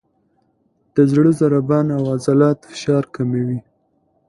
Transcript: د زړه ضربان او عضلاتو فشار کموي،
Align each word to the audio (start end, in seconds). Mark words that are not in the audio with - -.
د 0.95 0.97
زړه 1.11 1.31
ضربان 1.39 1.87
او 1.97 2.01
عضلاتو 2.13 2.65
فشار 2.71 3.03
کموي، 3.15 3.59